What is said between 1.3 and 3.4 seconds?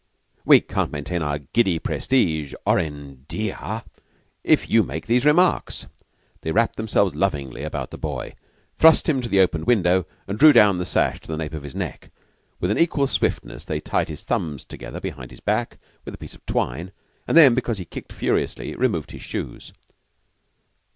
giddy prestige, Orrin,